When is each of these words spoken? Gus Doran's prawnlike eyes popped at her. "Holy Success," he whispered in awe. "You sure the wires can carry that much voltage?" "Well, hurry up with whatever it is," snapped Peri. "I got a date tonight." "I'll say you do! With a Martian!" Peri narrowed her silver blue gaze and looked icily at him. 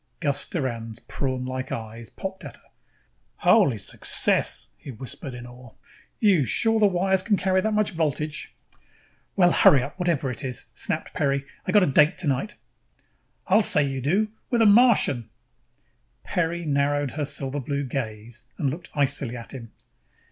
Gus 0.19 0.47
Doran's 0.47 0.97
prawnlike 1.01 1.71
eyes 1.71 2.09
popped 2.09 2.43
at 2.43 2.57
her. 2.57 2.69
"Holy 3.35 3.77
Success," 3.77 4.69
he 4.75 4.89
whispered 4.89 5.35
in 5.35 5.45
awe. 5.45 5.75
"You 6.19 6.43
sure 6.43 6.79
the 6.79 6.87
wires 6.87 7.21
can 7.21 7.37
carry 7.37 7.61
that 7.61 7.75
much 7.75 7.91
voltage?" 7.91 8.55
"Well, 9.35 9.51
hurry 9.51 9.83
up 9.83 9.99
with 9.99 10.07
whatever 10.07 10.31
it 10.31 10.43
is," 10.43 10.65
snapped 10.73 11.13
Peri. 11.13 11.45
"I 11.67 11.71
got 11.71 11.83
a 11.83 11.85
date 11.85 12.17
tonight." 12.17 12.55
"I'll 13.45 13.61
say 13.61 13.83
you 13.83 14.01
do! 14.01 14.29
With 14.49 14.63
a 14.63 14.65
Martian!" 14.65 15.29
Peri 16.23 16.65
narrowed 16.65 17.11
her 17.11 17.23
silver 17.23 17.59
blue 17.59 17.83
gaze 17.83 18.41
and 18.57 18.71
looked 18.71 18.89
icily 18.95 19.37
at 19.37 19.51
him. 19.53 19.71